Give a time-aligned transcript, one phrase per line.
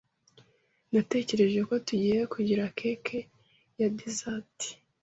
[0.91, 3.17] Natekereje ko tugiye kugira cake
[3.79, 4.57] ya dessert.